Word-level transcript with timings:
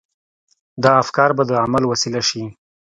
دا 0.83 0.91
افکار 1.03 1.29
به 1.37 1.43
د 1.47 1.51
عمل 1.63 1.83
وسيله 1.87 2.21
شي. 2.29 2.43